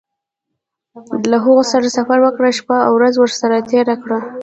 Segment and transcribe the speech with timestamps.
[1.31, 4.19] له هغوی سره سفر وکړه شپې او ورځې ورسره تېرې کړه.